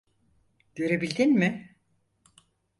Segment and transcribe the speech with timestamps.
[0.75, 1.77] Görebildin mi?